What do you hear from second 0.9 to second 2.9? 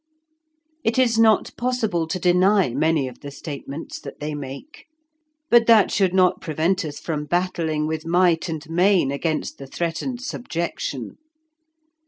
is not possible to deny